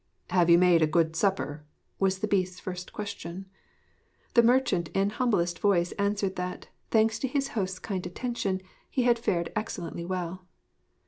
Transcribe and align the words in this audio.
'Have 0.31 0.49
you 0.49 0.57
made 0.57 0.81
a 0.81 0.87
good 0.87 1.15
supper?' 1.15 1.63
was 1.99 2.17
the 2.17 2.27
Beast's 2.27 2.59
first 2.59 2.91
question. 2.91 3.45
The 4.33 4.41
merchant 4.41 4.87
in 4.95 5.11
humblest 5.11 5.59
voice 5.59 5.91
answered 5.91 6.37
that, 6.37 6.69
thanks 6.89 7.19
to 7.19 7.27
his 7.27 7.49
host's 7.49 7.77
kind 7.77 8.03
attention, 8.07 8.61
he 8.89 9.03
had 9.03 9.19
fared 9.19 9.51
excellently 9.55 10.03
well. 10.03 10.47